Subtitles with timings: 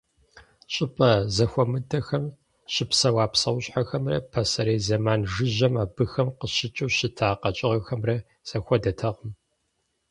[0.73, 2.25] Щӏыпӏэ зэхуэмыдэхэм
[2.73, 8.15] щыпсэуа псэущхьэхэмрэ пасэрей зэман жыжьэм абыхэм къыщыкӏыу щыта къэкӏыгъэхэмрэ
[8.47, 9.31] зэхуэдэтэкъым.